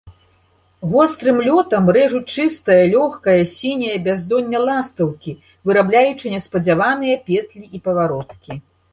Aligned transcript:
Гострым 0.91 1.37
лётам 1.47 1.89
рэжуць 1.97 2.29
чыстае, 2.35 2.77
лёгкае, 2.93 3.35
сіняе 3.57 3.97
бяздонне 4.07 4.59
ластаўкі, 4.69 5.31
вырабляючы 5.71 6.25
неспадзяваныя 6.37 7.21
петлі 7.29 7.65
і 7.79 7.83
павароткі. 7.89 8.57